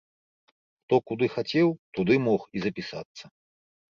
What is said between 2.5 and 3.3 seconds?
і запісацца.